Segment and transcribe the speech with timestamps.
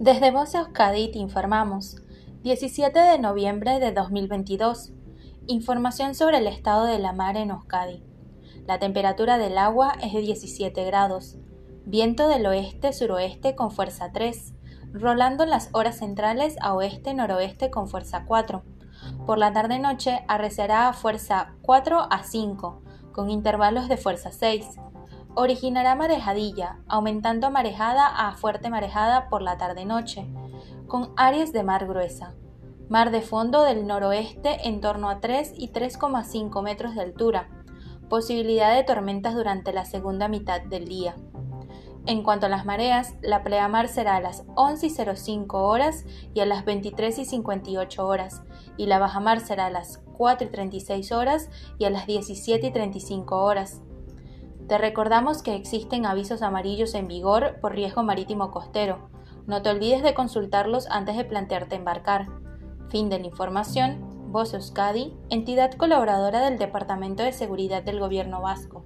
[0.00, 1.96] Desde Voz Euskadi te informamos.
[2.44, 4.92] 17 de noviembre de 2022.
[5.48, 8.04] Información sobre el estado de la mar en Euskadi.
[8.64, 11.36] La temperatura del agua es de 17 grados.
[11.84, 14.54] Viento del oeste-suroeste con fuerza 3,
[14.92, 18.62] rolando en las horas centrales a oeste-noroeste con fuerza 4.
[19.26, 24.78] Por la tarde-noche arrecerá a fuerza 4 a 5, con intervalos de fuerza 6
[25.38, 30.26] originará marejadilla, aumentando marejada a fuerte marejada por la tarde-noche,
[30.88, 32.34] con áreas de mar gruesa.
[32.88, 37.48] Mar de fondo del noroeste en torno a 3 y 3,5 metros de altura.
[38.08, 41.14] Posibilidad de tormentas durante la segunda mitad del día.
[42.06, 46.40] En cuanto a las mareas, la pleamar será a las 11 y 05 horas y
[46.40, 48.42] a las 23 y 58 horas,
[48.76, 52.72] y la bajamar será a las 4 y 36 horas y a las 17 y
[52.72, 53.82] 35 horas.
[54.68, 59.08] Te recordamos que existen avisos amarillos en vigor por riesgo marítimo costero.
[59.46, 62.26] No te olvides de consultarlos antes de plantearte embarcar.
[62.90, 64.30] Fin de la información.
[64.30, 68.84] Voz Euskadi, entidad colaboradora del Departamento de Seguridad del Gobierno Vasco.